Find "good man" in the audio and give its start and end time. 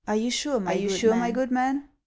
1.31-1.87